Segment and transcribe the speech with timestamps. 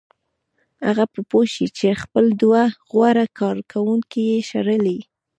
[0.85, 4.99] هغه به پوه شي چې خپل دوه غوره کارکوونکي یې شړلي